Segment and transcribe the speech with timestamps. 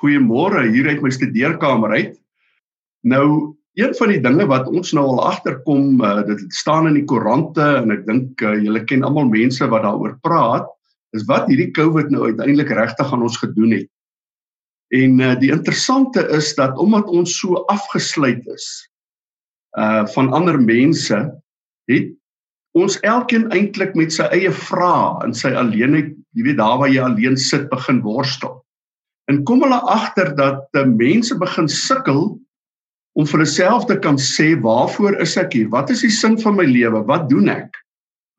[0.00, 2.14] Goeiemôre hier uit my studeerkamer uit.
[3.04, 7.06] Nou, een van die dinge wat ons nou al agterkom, uh, dit staan in die
[7.08, 10.68] koerante en ek dink uh, julle ken almal mense wat daaroor praat,
[11.16, 13.90] is wat hierdie COVID nou uiteindelik regtig aan ons gedoen het.
[14.94, 18.70] En uh, die interessante is dat omdat ons so afgesluit is
[19.78, 21.14] uh van ander mense,
[21.86, 22.08] het
[22.74, 27.02] ons elkeen eintlik met sy eie vrae in sy alleenheid, jy weet daar waar jy
[27.02, 28.59] alleen sit begin worstel.
[29.30, 32.24] En kom hulle agter dat uh, mense begin sukkel
[33.18, 35.68] om vir hulself te kan sê waarvoor is ek hier?
[35.70, 37.04] Wat is die sin van my lewe?
[37.06, 37.70] Wat doen ek?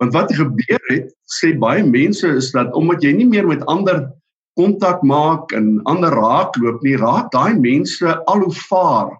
[0.03, 4.07] Want wat gebeur het, sê baie mense is dat omdat jy nie meer met ander
[4.59, 9.13] kontak maak en ander raakloop nie, raak daai mense al hoe vaar.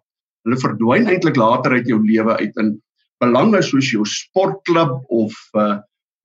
[0.44, 2.76] Hulle verdwyn eintlik later uit jou lewe uit in
[3.22, 5.78] belange soos jou sportklub of uh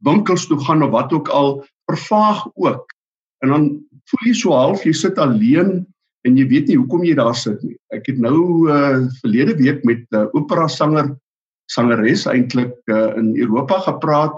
[0.04, 1.54] winkels toe gaan of wat ook al
[1.88, 2.90] vervaag ook.
[3.45, 3.68] En dan
[4.10, 5.84] voel jy so half jy sit alleen
[6.27, 7.77] en jy weet nie hoekom jy daar sit nie.
[7.95, 11.15] Ek het nou uh verlede week met 'n uh, opera sanger
[11.71, 14.37] sangeres eintlik uh, in Europa gepraat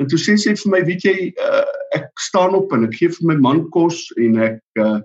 [0.00, 1.64] en toe sê sy vir my, weet jy, uh,
[1.96, 5.00] ek staan op en ek gee vir my man kos en ek uh,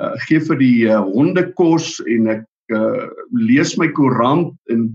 [0.00, 4.86] uh gee vir die uh, honde kos en ek uh lees my koerant en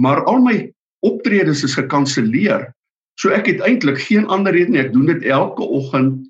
[0.00, 0.56] maar al my
[1.04, 2.72] optredes is gekanselleer.
[3.20, 4.80] So ek het eintlik geen ander rede nie.
[4.82, 6.24] Ek doen dit elke oggend.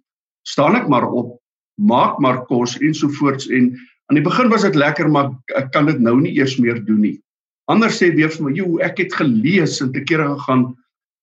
[0.46, 1.38] Staan ek maar op,
[1.80, 3.72] maak maar kos ensovoorts en
[4.06, 7.00] aan die begin was dit lekker maar ek kan dit nou nie eers meer doen
[7.00, 7.18] nie.
[7.72, 10.74] Anders sê weer vir my, "Jo, ek het gelees en te kere gegaan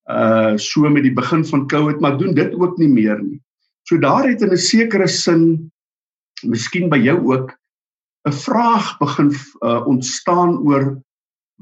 [0.10, 3.40] uh so met die begin van COVID, maar doen dit ook nie meer nie.
[3.88, 5.72] So daar het in 'n sekere sin
[6.44, 7.54] miskien by jou ook
[8.28, 11.02] 'n vraag begin uh ontstaan oor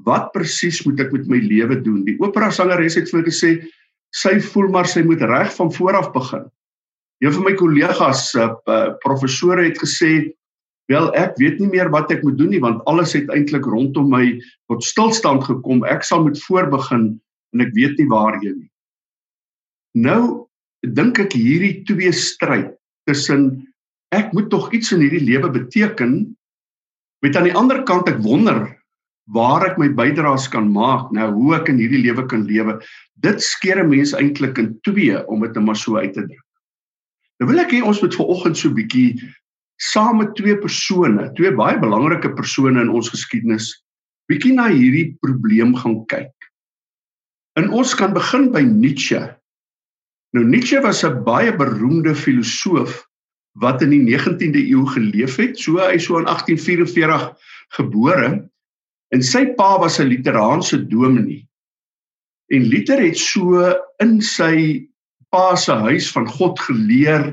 [0.05, 2.05] wat presies moet ek met my lewe doen?
[2.05, 3.67] Die opera sangeres het vir gesê
[4.11, 6.49] sy voel maar sy moet reg van voor af begin.
[7.20, 10.31] Een van my kollegas, uh, uh professore het gesê,
[10.88, 14.09] "Wel, ek weet nie meer wat ek moet doen nie want alles het eintlik rondom
[14.09, 15.84] my tot stilstand gekom.
[15.86, 17.20] Ek sal moet voorbegin
[17.53, 18.72] en ek weet nie waarheen nie.
[19.97, 20.47] Nou
[20.85, 22.72] dink ek hierdie twee stryd
[23.09, 23.68] tussen
[24.16, 26.35] ek moet tog iets in hierdie lewe beteken
[27.25, 28.69] met aan die ander kant ek wonder
[29.34, 32.79] waar ek my bydraes kan maak nou hoe ek in hierdie lewe kan lewe
[33.25, 36.46] dit skeer 'n mens eintlik in twee om dit net maar so uit te druk.
[37.39, 39.09] Nou wil ek hê ons moet vanoggend so 'n bietjie
[39.79, 43.72] saam met twee persone, twee baie belangrike persone in ons geskiedenis
[44.29, 46.33] bietjie na hierdie probleem gaan kyk.
[47.57, 49.22] En ons kan begin by Nietzsche.
[50.38, 53.05] Nou Nietzsche was 'n baie beroemde filosoof
[53.59, 55.57] wat in die 19de eeu geleef het.
[55.57, 57.33] So hy so in 1844
[57.78, 58.49] gebore
[59.11, 61.47] en sy pa was 'n literaanse dominee.
[62.51, 64.88] En Luther het so in sy
[65.29, 67.31] pa se huis van God geleer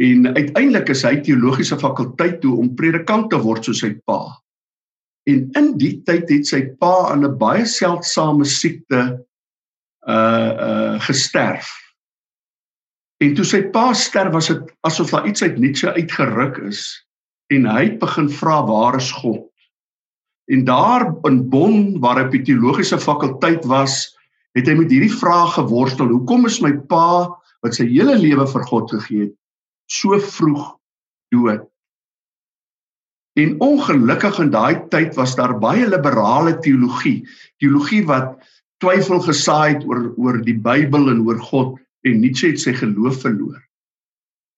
[0.00, 4.22] en uiteindelik is hy teologiese fakulteit toe om predikant te word soos sy pa.
[5.28, 9.20] En in die tyd het sy pa aan 'n baie seldsame siekte
[10.08, 11.68] uh uh gesterf.
[13.20, 16.80] En toe sy pa sterf was dit asof daar iets uit Nietzsche uitgeruk is
[17.52, 19.44] en hy het begin vra waar is God?
[20.50, 24.16] En daar in Bonn waar hy by teologiese fakulteit was,
[24.58, 27.28] het hy met hierdie vraag geworstel: Hoekom is my pa
[27.64, 29.34] wat sy hele lewe vir God gegee het,
[29.90, 30.64] so vroeg
[31.34, 31.66] dood?
[33.38, 37.22] En ongelukkig in daai tyd was daar baie liberale teologie,
[37.62, 38.40] teologie wat
[38.82, 41.76] twyfel gesaai het oor oor die Bybel en oor God
[42.08, 43.60] en Nietzsche het sy geloof verloor.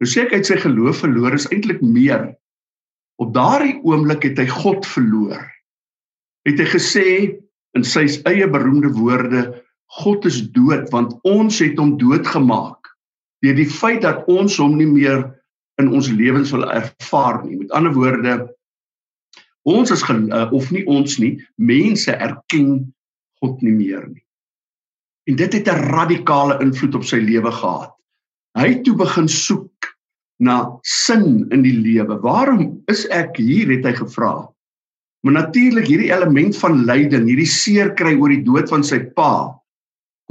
[0.00, 2.32] Nou sê ek uit sy geloof verloor is eintlik meer.
[3.22, 5.42] Op daardie oomblik het hy God verloor.
[6.48, 7.06] Het hy gesê
[7.78, 9.44] in sy eie beroemde woorde
[10.00, 12.91] God is dood want ons het hom doodgemaak
[13.42, 15.25] deur die feit dat ons hom nie meer
[15.82, 17.58] in ons lewens wil ervaar nie.
[17.64, 18.36] Met ander woorde
[19.69, 22.92] ons is uh, of nie ons nie mense erken
[23.42, 24.22] God nie meer nie.
[25.30, 27.94] En dit het 'n radikale invloed op sy lewe gehad.
[28.59, 29.94] Hy het toe begin soek
[30.38, 32.19] na sin in die lewe.
[32.20, 34.48] Waarom is ek hier het hy gevra.
[35.22, 39.54] Maar natuurlik hierdie element van lyding, hierdie seer kry oor die dood van sy pa,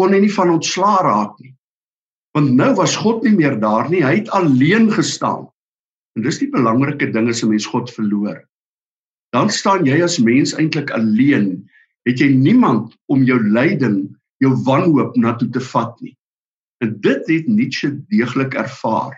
[0.02, 1.54] kon hy nie van ontslaa raak nie.
[2.34, 5.46] Want nou was God nie meer daar nie, hy het alleen gestaan.
[6.18, 8.42] En dis die belangrike ding as 'n mens God verloor.
[9.32, 11.70] Dan staan jy as mens eintlik alleen
[12.10, 14.10] het jy niemand om jou lyding,
[14.42, 16.18] jou wanhoop na toe te vat nie.
[16.82, 19.14] En dit het Nietzsche deeglik ervaar.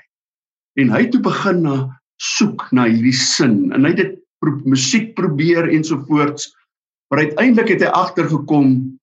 [0.76, 1.78] En hy het toe begin na
[2.20, 6.52] soek na hierdie sin en hy het dit pro musiek probeer ensovoorts.
[7.10, 9.00] Maar uiteindelik het hy agtergekom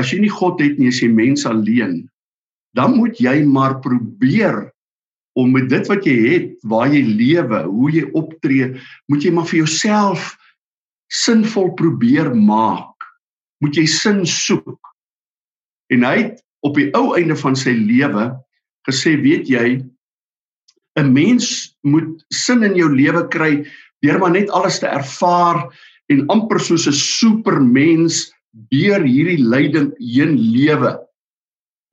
[0.00, 2.02] as jy nie God het nie, as jy mens alleen,
[2.76, 4.68] dan moet jy maar probeer
[5.38, 8.72] om met dit wat jy het, waar jy lewe, hoe jy optree,
[9.10, 10.32] moet jy maar vir jouself
[11.10, 12.94] sinvol probeer maak.
[13.62, 14.78] Moet jy sin soek.
[15.92, 18.30] En hy het op die ou einde van sy lewe
[18.88, 19.80] gesê, weet jy,
[20.98, 23.64] 'n mens moet sin in jou lewe kry
[24.02, 25.68] deur maar net alles te ervaar
[26.10, 30.96] en amper soos 'n supermens deur hierdie lyding heen lewe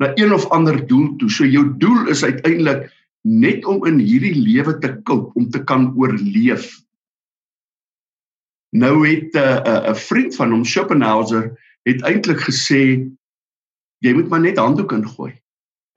[0.01, 1.29] na een of ander doel toe.
[1.29, 2.89] So jou doel is uiteindelik
[3.27, 6.69] net om in hierdie lewe te koop, om te kan oorleef.
[8.75, 13.09] Nou het 'n uh, 'n uh, vriend van hom Schopenhauer het eintlik gesê
[13.99, 15.33] jy moet maar net handdoek ingooi.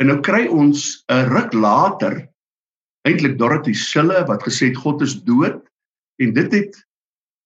[0.01, 2.29] En nou kry ons 'n ruk later
[3.03, 5.61] eintlik Dorothy Sille wat gesê het God is dood
[6.21, 6.75] en dit het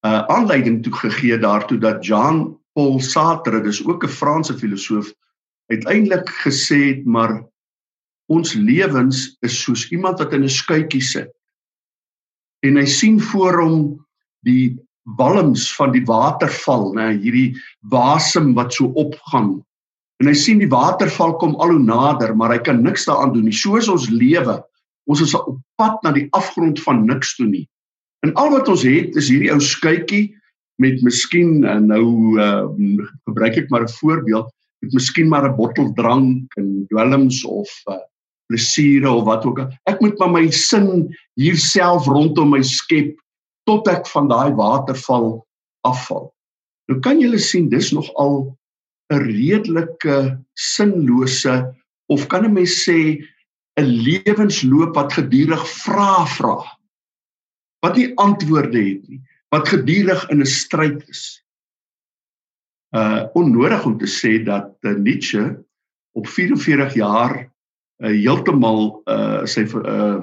[0.04, 5.12] 'n uh, aanleiding toe gegee daartoe dat Jean Paul Sartre, dis ook 'n Franse filosoof,
[5.70, 7.42] uiteindelik gesê het maar
[8.26, 11.30] ons lewens is soos iemand wat in 'n skuitjie sit.
[12.64, 14.06] En hy sien voor hom
[14.42, 19.64] die walms van die waterval, nê, hierdie wasem wat so opgaan.
[20.22, 23.44] En hy sien die waterval kom al hoe nader, maar hy kan niks daaraan doen
[23.44, 23.52] nie.
[23.52, 24.62] Soos ons lewe,
[25.04, 27.68] ons is op pad na die afgrond van niks toe nie.
[28.24, 30.32] En al wat ons het is hierdie ou skuitjie
[30.82, 32.06] met miskien uh, nou
[32.40, 32.66] uh,
[33.28, 34.50] gebruik ek maar 'n voorbeeld
[34.82, 38.00] met miskien maar 'n bottel drank en dwelms of uh,
[38.46, 39.70] plesiere of wat ook al.
[39.88, 43.16] Ek moet maar my sin hier self rondom my skep
[43.64, 45.46] tot ek van daai waterval
[45.88, 46.32] afval.
[46.88, 48.56] Nou kan julle sien dis nog al
[49.12, 51.54] 'n redelike sinlose
[52.06, 53.20] of kan 'n mens sê
[53.80, 56.58] 'n lewensloop wat gedurig vra vra
[57.84, 59.20] wat nie antwoorde het nie
[59.54, 61.22] wat gedurig in 'n stryd is.
[62.94, 65.64] Uh onnodig om te sê dat uh, Nietzsche
[66.12, 67.34] op 44 jaar
[68.02, 70.22] uh, heeltemal uh sy uh,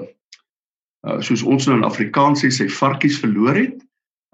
[1.06, 3.78] uh soos ons nou in Afrikaans sê sy varkies verloor het.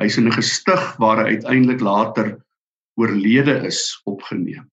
[0.02, 2.38] Hy's in 'n gestig waar hy uiteindelik later
[2.98, 4.66] oorlede is opgeneem.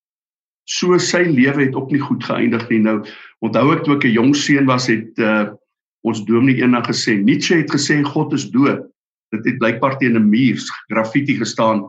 [0.65, 2.81] So sy lewe het ook nie goed geëindig nie.
[2.81, 3.05] Nou
[3.45, 5.53] onthou ek toe ek 'n jong seun was het uh
[6.05, 8.85] ons dominee eendag gesê Nietzsche het gesê God is dood
[9.35, 11.85] dit het blykbaar teen 'n muur graffiti gestaan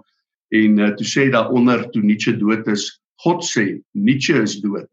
[0.55, 4.87] en uh, toe sê daaronder toe Nietzsche dood is, God sê Nietzsche is dood.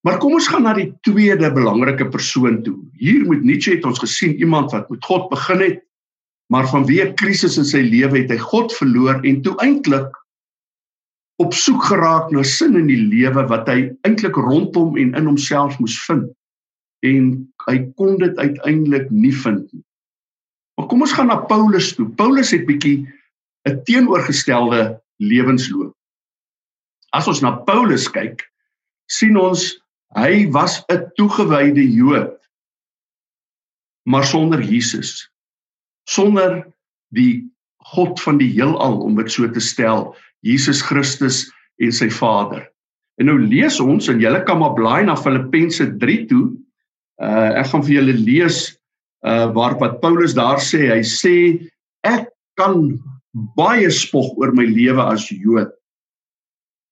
[0.00, 2.78] Maar kom ons gaan na die tweede belangrike persoon toe.
[2.96, 5.82] Hier met Nietzsche het ons gesien iemand wat met God begin het,
[6.48, 10.16] maar vanweë krisis in sy lewe het hy God verloor en toe eintlik
[11.40, 15.78] op soek geraak na sin in die lewe wat hy eintlik rondom en in homself
[15.80, 16.26] moes vind.
[17.06, 17.30] En
[17.68, 19.84] hy kon dit uiteindelik nie vind nie.
[20.80, 22.06] Maar kom ons gaan na Paulus toe.
[22.16, 23.04] Paulus het bietjie
[23.68, 25.92] 'n teenoorgestelde lewensloop.
[27.12, 28.40] As ons na Paulus kyk,
[29.12, 29.76] sien ons
[30.16, 32.40] hy was 'n toegewyde Jood,
[34.08, 35.28] maar sonder Jesus.
[36.08, 36.64] Sonder
[37.12, 37.44] die
[37.92, 42.72] God van die heelal om dit so te stel, Jesus Christus en sy Vader.
[43.18, 46.56] En nou lees ons en julle kan maar blaai na Filippense 3 toe.
[47.20, 48.79] Uh ek gaan vir julle lees
[49.26, 51.34] uh waar wat Paulus daar sê, hy sê
[52.08, 52.30] ek
[52.60, 52.96] kan
[53.56, 55.70] baie spog oor my lewe as Jood.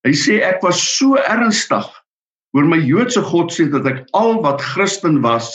[0.07, 1.87] Hy sê ek was so ernstig
[2.57, 5.51] oor my Joodse godsdienst dat ek al wat Christen was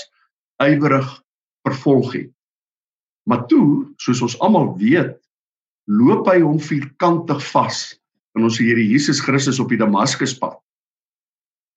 [0.64, 1.08] ywerig
[1.68, 2.32] vervolg het.
[3.30, 5.16] Maar toe, soos ons almal weet,
[5.88, 7.86] loop hy hom vierkantig vas
[8.38, 10.58] in ons Here Jesus Christus op die Damaskuspad.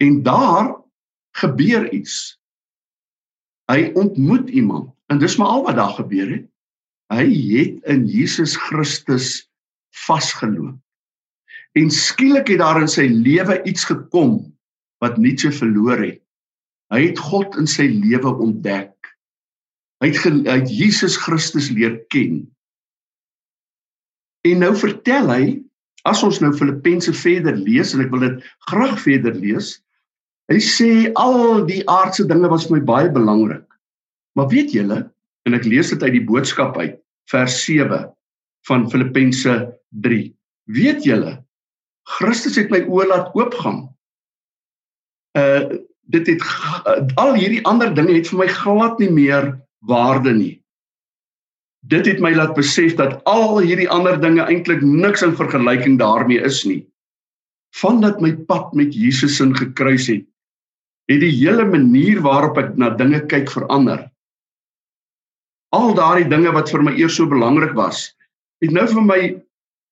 [0.03, 0.75] En daar
[1.39, 2.37] gebeur iets
[3.73, 6.47] hy ontmoet iemand en dis maar al wat daar gebeur het.
[7.15, 9.47] Hy het in Jesus Christus
[10.07, 10.79] vasgeloop.
[11.77, 14.39] En skielik het daar in sy lewe iets gekom
[15.05, 16.23] wat nie se verloor het.
[16.95, 18.95] Hy het God in sy lewe ontdek.
[20.03, 22.45] Hy het, hy het Jesus Christus leer ken.
[24.47, 25.45] En nou vertel hy
[26.07, 29.77] as ons nou Filippense verder lees en ek wil dit graag verder lees,
[30.53, 33.65] Hy sê al die aardse dinge was vir my baie belangrik.
[34.39, 35.01] Maar weet julle,
[35.47, 36.99] en ek lees dit uit die boodskap uit,
[37.33, 38.05] vers 7
[38.69, 39.57] van Filippense
[40.07, 40.23] 3.
[40.77, 41.33] Weet julle,
[42.19, 43.87] Christus het my oë laat oopgaan.
[45.39, 46.43] Uh dit het
[46.87, 49.49] uh, al hierdie ander dinge het vir my glad nie meer
[49.91, 50.53] waarde nie.
[51.91, 56.39] Dit het my laat besef dat al hierdie ander dinge eintlik niks in vergelyking daarmee
[56.47, 56.85] is nie.
[57.75, 60.23] Vandat my pad met Jesus in gekruis het,
[61.11, 64.07] het die hele manier waarop ek na dinge kyk verander.
[65.77, 68.09] Al daardie dinge wat vir my eers so belangrik was,
[68.65, 69.21] het nou vir my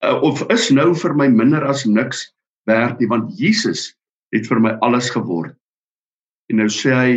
[0.04, 2.30] uh, of is nou vir my minder as niks
[2.66, 3.92] werd nie want Jesus
[4.34, 5.54] het vir my alles geword.
[6.50, 7.14] En nou sê hy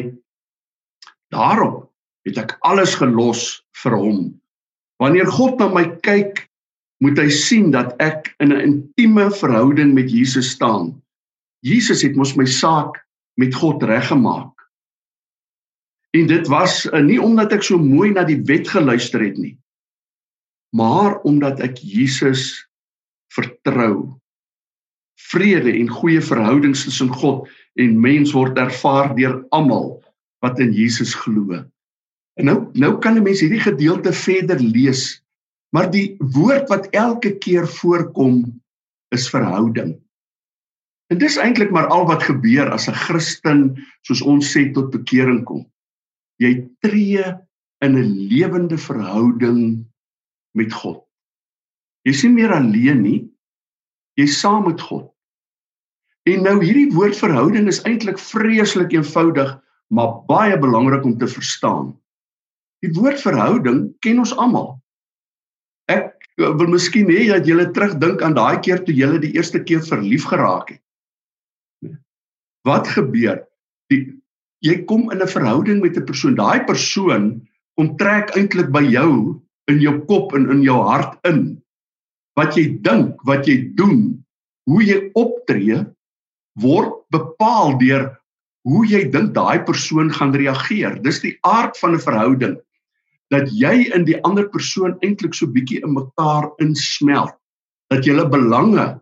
[1.33, 1.83] Daarom
[2.27, 4.21] het ek alles gelos vir hom.
[5.01, 6.45] Wanneer God na my kyk,
[7.03, 10.95] moet hy sien dat ek in 'n intieme verhouding met Jesus staan.
[11.61, 12.97] Jesus het mos my saak
[13.37, 14.53] met God reggemaak.
[16.17, 19.57] En dit was uh, nie omdat ek so mooi na die wet geluister het nie,
[20.75, 22.67] maar omdat ek Jesus
[23.33, 24.17] vertrou.
[25.29, 29.97] Vrede en goeie verhoudings tussen God en mens word ervaar deur almal
[30.45, 31.61] wat in Jesus glo.
[32.37, 35.21] En nou nou kan 'n mens hierdie gedeelte verder lees,
[35.73, 38.45] maar die woord wat elke keer voorkom
[39.13, 39.97] is verhouding.
[41.07, 43.61] En dis eintlik maar al wat gebeur as 'n Christen,
[44.01, 45.65] soos ons sê tot bekering kom.
[46.39, 47.23] Jy tree
[47.85, 49.85] in 'n lewende verhouding
[50.51, 51.03] met God.
[52.03, 53.31] Jy sien meer alleen nie.
[54.17, 55.11] Jy's saam met God.
[56.23, 59.53] En nou hierdie woord verhouding is eintlik vreeslik eenvoudig,
[59.87, 61.93] maar baie belangrik om te verstaan.
[62.83, 64.75] Die woord verhouding ken ons almal.
[65.87, 69.63] Ek eh, wil miskien hê dat julle terugdink aan daai keer toe julle die eerste
[69.63, 70.83] keer verlief geraak het.
[72.67, 73.41] Wat gebeur?
[73.91, 74.03] Die
[74.65, 76.35] jy kom in 'n verhouding met 'n persoon.
[76.35, 77.41] Daai persoon
[77.77, 79.39] onttrek eintlik by jou
[79.71, 81.61] in jou kop en in jou hart in.
[82.35, 84.23] Wat jy dink, wat jy doen,
[84.65, 85.85] hoe jy optree
[86.61, 88.17] word bepaal deur
[88.67, 90.97] hoe jy dink daai persoon gaan reageer.
[91.03, 92.57] Dis die aard van 'n verhouding
[93.31, 97.35] dat jy in die ander persoon eintlik so bietjie in mekaar insmelt
[97.91, 98.99] dat julle belange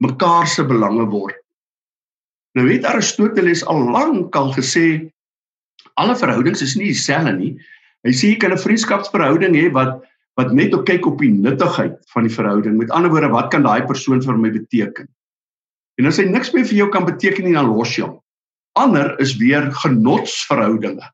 [0.00, 1.36] mekaar se belange word.
[2.54, 5.10] Nou het Aristoteles al lank al gesê
[6.00, 7.52] alle verhoudings is nie dieselfde nie.
[8.06, 10.02] Hy sê jy kan 'n vriendskapsverhouding hê wat
[10.36, 12.76] wat net op kyk op die nuttigheid van die verhouding.
[12.76, 15.06] Met ander woorde, wat kan daai persoon vir my beteken?
[15.98, 18.18] En as hy niks meer vir jou kan beteken nie, dan los jy hom.
[18.74, 21.06] Ander is weer genotsverhoudinge.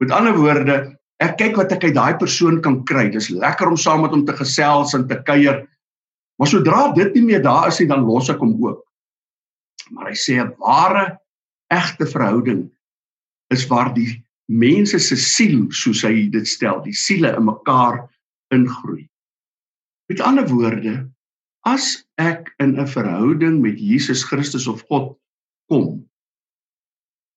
[0.00, 3.06] Met ander woorde, Ek kyk wat ek uit daai persoon kan kry.
[3.12, 5.60] Dis lekker om saam met hom te gesels en te kuier.
[6.40, 8.80] Maar sodra dit nie meer daar is nie, dan los ek hom ook.
[9.92, 11.20] Maar hy sê 'n ware
[11.72, 12.70] egte verhouding
[13.52, 18.08] is waar die mense se siel, soos hy dit stel, die siele in mekaar
[18.52, 19.08] ingroei.
[20.08, 21.08] Met ander woorde,
[21.64, 25.16] as ek in 'n verhouding met Jesus Christus of God
[25.68, 26.08] kom,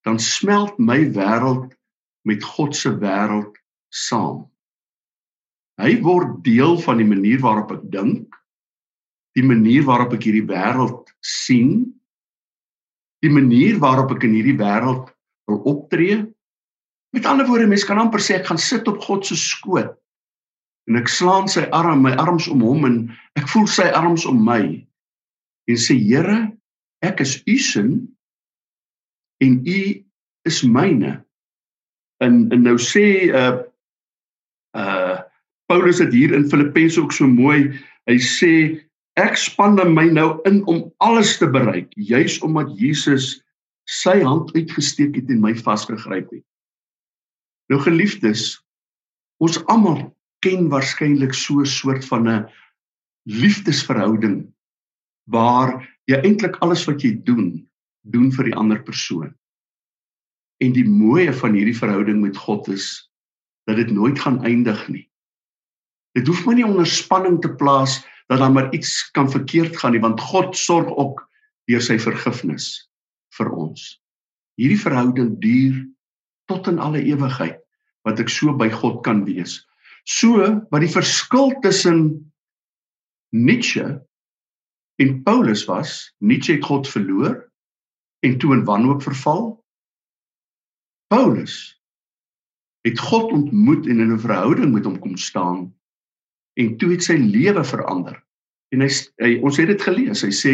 [0.04, 1.74] dan smelt my wêreld
[2.24, 3.56] met God se wêreld
[3.90, 4.46] saam.
[5.78, 8.36] Hy word deel van die manier waarop ek dink,
[9.36, 11.95] die manier waarop ek hierdie wêreld sien,
[13.26, 15.12] die manier waarop ek in hierdie wêreld
[15.50, 16.22] wil optree.
[17.16, 19.94] Met ander woorde, mens kan amper sê ek gaan sit op God se skoot
[20.86, 22.98] en ek slaan sy arm, my arms om hom en
[23.40, 24.62] ek voel sy arms om my
[25.66, 26.44] en sê Here,
[27.02, 27.94] ek is u sin
[29.42, 29.80] en u
[30.46, 31.16] is myne.
[32.22, 33.64] En en nou sê uh
[34.76, 35.24] Uh
[35.66, 37.72] Paulus het hier in Filippense ook so mooi.
[38.06, 38.52] Hy sê
[39.16, 43.40] ek span my nou in om alles te bereik, juis omdat Jesus
[43.88, 46.44] sy hand uitgesteek het en my vasgegryp het.
[47.72, 48.60] Nou geliefdes,
[49.42, 50.12] ons almal
[50.46, 52.50] ken waarskynlik so 'n soort van 'n
[53.26, 54.54] liefdesverhouding
[55.32, 57.68] waar jy eintlik alles wat jy doen,
[58.06, 59.34] doen vir die ander persoon.
[60.62, 63.10] En die mooie van hierdie verhouding met God is
[63.66, 65.10] dat dit nooit gaan eindig nie.
[66.14, 69.94] Dit hoef my nie onder spanning te plaas dat daar maar iets kan verkeerd gaan
[69.94, 71.24] nie want God sorg ook
[71.70, 72.90] deur sy vergifnis
[73.38, 73.84] vir ons.
[74.60, 75.84] Hierdie verhouding duur
[76.50, 77.60] tot in alle ewigheid
[78.06, 79.64] wat ek so by God kan wees.
[80.06, 82.32] So wat die verskil tussen
[83.34, 84.00] Nietzsche
[85.02, 87.42] en Paulus was, Nietzsche het God verloor
[88.26, 89.50] en toe in wanhoop verval.
[91.12, 91.74] Paulus
[92.86, 95.74] het God ontmoet en in 'n verhouding met hom kom staan
[96.60, 98.18] en toe het sy lewe verander.
[98.74, 98.90] En hy,
[99.24, 100.24] hy ons het dit gelees.
[100.26, 100.54] Hy sê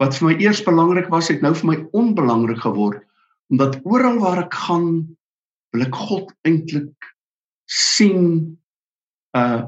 [0.00, 3.04] wat vir my eers belangrik was, het nou vir my onbelangrik geword
[3.50, 5.02] omdat oral waar ek gaan
[5.74, 7.08] wil ek God eintlik
[7.66, 8.54] sien
[9.34, 9.62] 'n uh,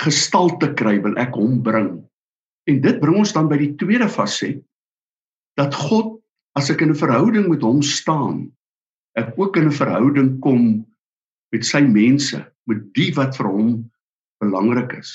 [0.00, 1.90] gestalte kry wil ek hom bring.
[2.68, 4.60] En dit bring ons dan by die tweede faset
[5.60, 6.16] dat God
[6.56, 8.48] as ek in 'n verhouding met hom staan,
[9.16, 10.86] ek ook in 'n verhouding kom
[11.52, 13.90] met sy mense, met die wat vir hom
[14.42, 15.12] belangrik is.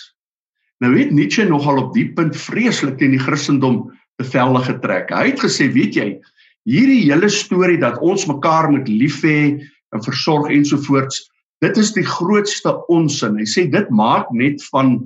[0.84, 3.86] Nou weet Nietzsche nogal op die punt vreeslik teen die Christendom
[4.20, 5.14] te velde getrek.
[5.16, 6.08] Hy het gesê, weet jy,
[6.70, 9.56] hierdie hele storie dat ons mekaar moet lief hê
[9.94, 11.22] en versorg ensovoorts,
[11.64, 13.38] dit is die grootste onsin.
[13.40, 14.98] Hy sê dit maak net van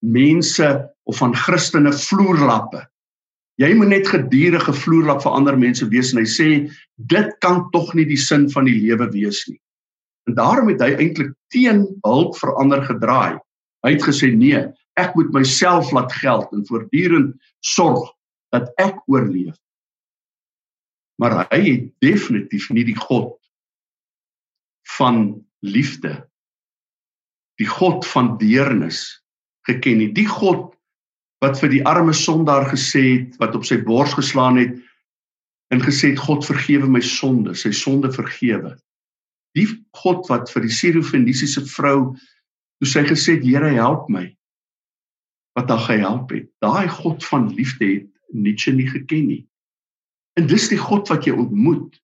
[0.00, 0.68] mense
[1.04, 2.86] of van Christene vloerlappe.
[3.60, 6.48] Jy moet net gedurende vloerlap vir ander mense wees en hy sê
[7.12, 9.58] dit kan tog nie die sin van die lewe wees nie.
[10.28, 13.36] En daarom het hy eintlik teen hulp vir ander gedraai.
[13.86, 14.62] Hy het gesê nee,
[15.00, 18.10] ek moet myself laat geld en voortdurend sorg
[18.54, 19.56] dat ek oorleef.
[21.20, 23.36] Maar hy het definitief nie die God
[24.98, 26.18] van liefde
[27.60, 29.20] die God van deernis
[29.68, 30.10] geken nie.
[30.16, 30.72] Die God
[31.44, 34.76] wat vir die arme sondaar gesê het, wat op sy bors geslaan het
[35.72, 38.74] en gesê het God vergewe my sonde, sy sonde vergewe.
[39.56, 39.68] Die
[40.00, 42.14] God wat vir die Sirofenisiese vrou
[42.80, 44.30] toe sy gesê het Here help my
[45.58, 46.46] wat haar gehelp het.
[46.62, 49.42] Daai God van liefde het Nietzsche nie geken nie.
[50.38, 51.98] En dis die God wat jy ontmoet.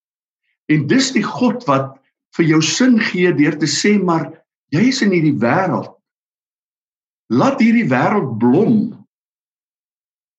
[0.68, 1.95] En dis die God wat
[2.37, 4.28] vir jou sin gee deur te sê maar
[4.75, 5.92] jy is in hierdie wêreld.
[7.33, 8.80] Laat hierdie wêreld blom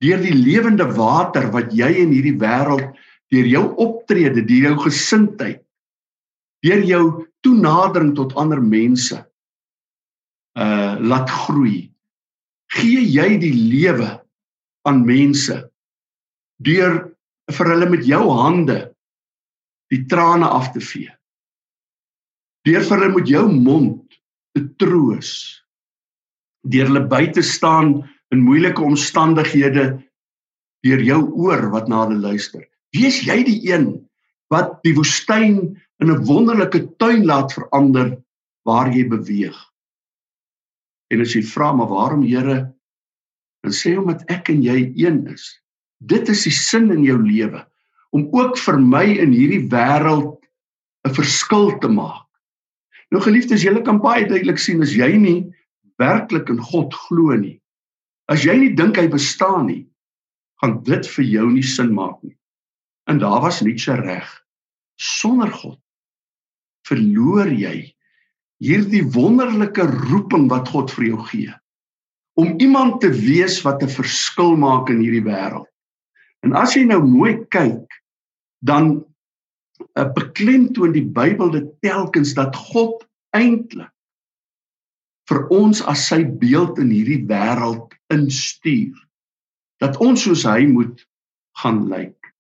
[0.03, 2.91] deur die lewende water wat jy in hierdie wêreld
[3.33, 5.63] deur jou optrede, deur jou gesindheid,
[6.63, 7.01] deur jou
[7.43, 9.17] toenadering tot ander mense
[10.57, 11.87] uh laat groei.
[12.73, 14.09] Gee jy die lewe
[14.87, 15.61] aan mense
[16.63, 16.97] deur
[17.53, 18.79] vir hulle met jou hande
[19.93, 21.11] die trane af te vee.
[22.67, 24.17] Deur vir hulle met jou mond
[24.57, 25.31] te troos.
[26.67, 28.01] Deur hulle by te staan
[28.33, 29.85] in moeilike omstandighede
[30.85, 32.65] deur jou oor wat na hulle luister.
[32.95, 33.91] Wees jy die een
[34.53, 38.17] wat die woestyn in 'n wonderlike tuin laat verander
[38.65, 39.57] waar jy beweeg.
[41.13, 42.57] En as jy vra maar waarom Here,
[43.63, 45.45] dan sê omdat ek en jy een is.
[45.99, 47.63] Dit is die sin in jou lewe
[48.15, 50.39] om ook vir my in hierdie wêreld
[51.05, 52.27] 'n verskil te maak.
[53.11, 55.53] Nou geliefdes, julle kan baie duidelik sien as jy nie
[55.99, 57.59] werklik in God glo nie,
[58.27, 59.83] As jy nie dink hy bestaan nie,
[60.59, 62.35] gaan dit vir jou nie sin maak nie.
[63.07, 64.27] En daar was Nietzsche reg.
[64.99, 65.79] Sonder God
[66.87, 67.93] verloor jy
[68.63, 71.53] hierdie wonderlike roeping wat God vir jou gee
[72.37, 75.69] om iemand te wees wat 'n verskil maak in hierdie wêreld.
[76.45, 77.89] En as jy nou mooi kyk,
[78.61, 79.01] dan
[79.97, 83.01] uh, beklemtoon die Bybel dit telkens dat God
[83.33, 83.89] eintlik
[85.27, 88.95] vir ons as sy beeld in hierdie wêreld instuur
[89.83, 91.03] dat ons soos hy moet
[91.61, 92.33] gaan lyk.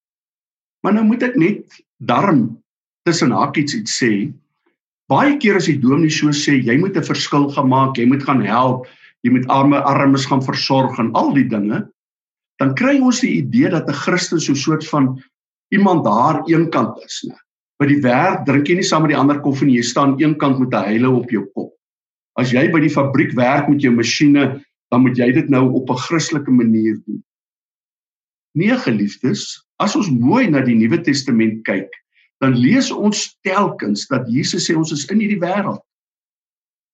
[0.81, 2.63] Maar nou moet ek net darm
[3.03, 4.29] tussen hakies iets sê.
[5.07, 8.23] Baie keer as die dominee so sê jy moet 'n verskil gaan maak, jy moet
[8.23, 8.87] gaan help,
[9.23, 11.87] jy moet arme armes gaan versorg en al die dinge,
[12.59, 15.23] dan kry ons die idee dat 'n Christen so 'n soort van
[15.71, 17.35] iemand daar eenkant is, né?
[17.79, 20.59] By die werk drink jy nie saam met die ander koffie nie, jy staan eenkant
[20.59, 21.73] met 'n heile op jou kop.
[22.37, 25.89] As jy by die fabriek werk met jou masjiene, dan moet jy dit nou op
[25.89, 27.23] 'n Christelike manier doen.
[28.55, 31.89] Nee geliefdes, as ons mooi na die Nuwe Testament kyk,
[32.43, 35.81] dan lees ons telkens dat Jesus sê ons is in hierdie wêreld.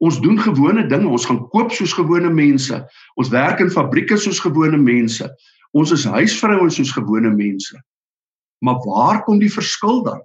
[0.03, 2.79] Ons doen gewone dinge, ons gaan koop soos gewone mense.
[3.19, 5.27] Ons werk in fabrieke soos gewone mense.
[5.71, 7.79] Ons is huisvrouens soos gewone mense.
[8.63, 10.21] Maar waar kom die verskil dan?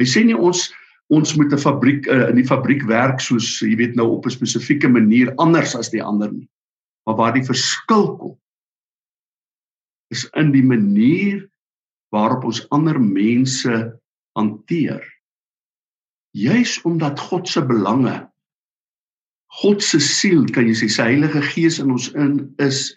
[0.00, 0.68] Hy sê nie ons
[1.14, 4.34] ons moet 'n fabriek uh, in die fabriek werk soos jy weet nou op 'n
[4.34, 6.48] spesifieke manier anders as die ander nie.
[7.06, 8.34] Maar waar die verskil kom
[10.10, 11.46] is in die manier
[12.14, 13.74] waarop ons ander mense
[14.38, 15.02] hanteer.
[16.36, 18.18] Juis omdat God se belange
[19.62, 22.90] God se siel, kan jy sê, sy Heilige Gees in ons in is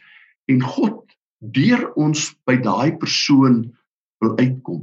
[0.51, 0.97] en God
[1.55, 3.61] deur ons by daai persoon
[4.19, 4.81] wil uitkom.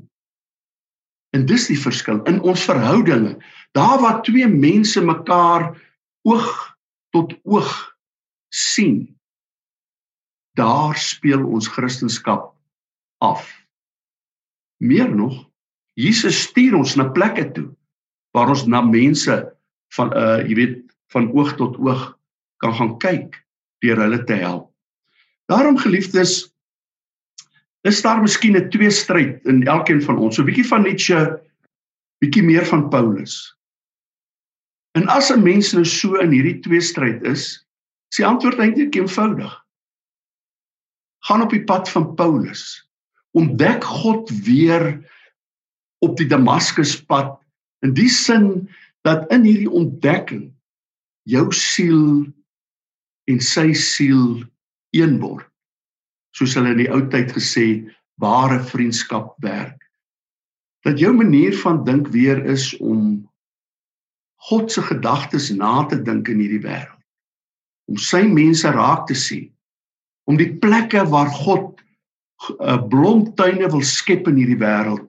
[1.36, 3.34] En dis die verskil in ons verhoudinge.
[3.76, 5.68] Daar waar twee mense mekaar
[6.24, 6.48] oog
[7.12, 7.74] tot oog
[8.54, 9.04] sien,
[10.56, 12.46] daar speel ons Christendom
[13.20, 13.44] af.
[14.76, 15.44] Meer nog,
[15.94, 17.70] Jesus stuur ons na plekke toe
[18.36, 19.36] waar ons na mense
[19.96, 20.82] van uh jy weet
[21.14, 22.02] van oog tot oog
[22.60, 23.38] kan gaan kyk
[23.84, 24.68] deur hulle te help.
[25.48, 26.52] Daarom geliefdes,
[27.86, 30.34] is daar miskien 'n twee stryd in elkeen van ons.
[30.36, 31.40] So 'n bietjie van Nietzsche,
[32.20, 33.56] bietjie meer van Paulus.
[34.96, 37.66] En as 'n mens nou so in hierdie twee stryd is,
[38.10, 39.64] is die antwoord eintlik eenvoudig.
[41.24, 42.85] Gaan op die pad van Paulus.
[43.36, 44.86] Ontdek God weer
[46.04, 47.36] op die Damaskuspad
[47.84, 48.68] in die sin
[49.06, 50.48] dat in hierdie ontdekking
[51.28, 52.24] jou siel
[53.30, 54.40] en sy siel
[54.96, 55.46] een word
[56.36, 57.66] soos hulle in die ou tyd gesê
[58.20, 59.80] ware vriendskap werk.
[60.84, 63.24] Dat jou manier van dink weer is om
[64.48, 67.00] God se gedagtes na te dink in hierdie wêreld.
[67.90, 69.48] Om sy mense raak te sien.
[70.28, 71.75] Om die plekke waar God
[72.60, 75.06] uh, blomtuine wil skep in hierdie wêreld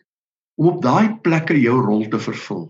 [0.58, 2.66] om op daai plekke jou rol te vervul.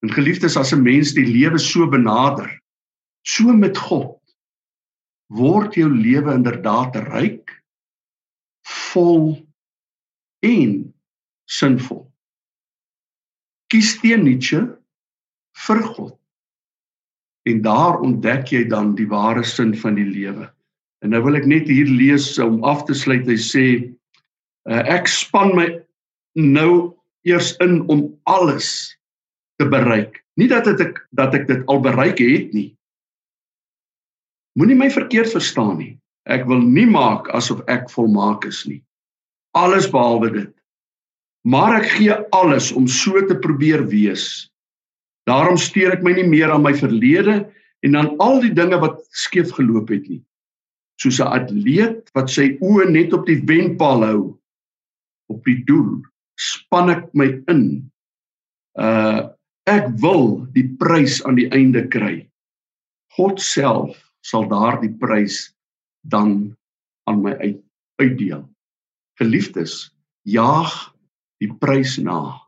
[0.00, 2.48] En geliefdes, as 'n mens die lewe so benader,
[3.22, 4.16] so met God,
[5.28, 7.52] word jou lewe inderdaad ryk,
[8.64, 9.36] vol
[10.42, 10.94] en
[11.44, 12.06] sinvol.
[13.70, 14.62] Kies teen Nietzsche
[15.66, 16.16] vir God.
[17.48, 20.48] En daar ontdek jy dan die ware sin van die lewe.
[21.00, 23.28] En nou wil ek net hier lees om af te sluit.
[23.28, 23.66] Hy sê
[24.68, 25.68] uh, ek span my
[26.36, 26.92] nou
[27.28, 28.92] eers in om alles
[29.60, 30.20] te bereik.
[30.40, 32.70] Nie dat dit ek dat ek dit al bereik het nie.
[34.58, 35.94] Moenie my verkeerd verstaan nie.
[36.28, 38.80] Ek wil nie maak asof ek volmaak is nie.
[39.56, 40.52] Alles behalwe dit.
[41.48, 44.50] Maar ek gee alles om so te probeer wees.
[45.28, 47.42] Daarom steur ek my nie meer aan my verlede
[47.86, 50.20] en aan al die dinge wat skeef geloop het nie.
[51.00, 54.22] Soos 'n atleet wat sy oë net op die wenpaal hou
[55.30, 56.02] op die doel,
[56.36, 57.64] span ek my in.
[58.78, 59.30] Uh
[59.68, 62.26] ek wil die prys aan die einde kry.
[63.14, 63.94] God self
[64.26, 65.52] sal daardie prys
[66.10, 66.56] dan
[67.06, 67.60] aan my uit,
[68.02, 68.42] uitdeel.
[69.20, 69.92] Geliefdes,
[70.26, 70.72] jaag
[71.44, 72.40] die prys na.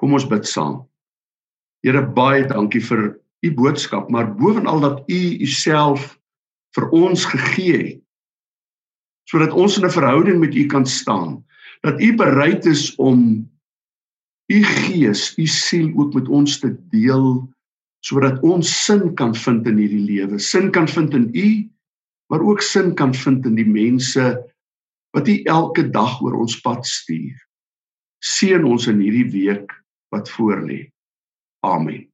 [0.00, 0.86] Kom ons bid saam.
[1.84, 6.14] Here baie dankie vir u boodskap, maar bovenal dat u uself
[6.76, 7.98] vir ons gegee het
[9.30, 11.44] sodat ons in 'n verhouding met u kan staan.
[11.86, 13.46] Dat u bereid is om
[14.50, 17.46] u gees, u siel ook met ons te deel
[18.02, 20.38] sodat ons sin kan vind in hierdie lewe.
[20.38, 21.70] Sin kan vind in u,
[22.26, 24.50] maar ook sin kan vind in die mense
[25.10, 27.38] wat u elke dag oor ons pad stuur
[28.20, 29.72] seën ons in hierdie week
[30.12, 30.84] wat voorlê.
[31.64, 32.09] Amen.